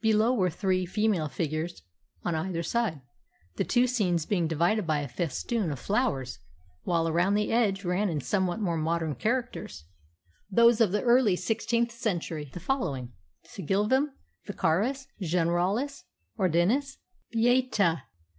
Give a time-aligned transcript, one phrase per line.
[0.00, 1.82] Below were three female figures
[2.24, 3.02] on either side,
[3.56, 6.38] the two scenes being divided by a festoon of flowers,
[6.84, 9.84] while around the edge ran in somewhat more modern characters
[10.50, 14.06] those of the early sixteenth century the following: + SIGILLVM.
[14.46, 15.06] VICARIS.
[15.20, 16.04] GENERALIS.
[16.38, 16.96] ORDINIS.
[17.30, 18.04] BEATA